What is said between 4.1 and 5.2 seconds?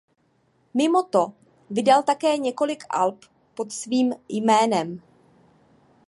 jménem.